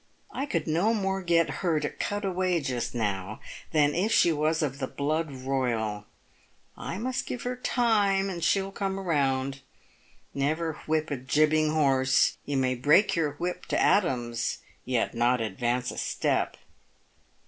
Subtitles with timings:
[0.31, 3.39] I could no more get her to cut away just now
[3.71, 6.05] than if she was of the blood royal.
[6.75, 9.59] I must give her time, and she'll come round.
[10.33, 15.39] Never whip a jibbing horse— you may break your whip to atoms, and yet not
[15.39, 16.57] advance a step.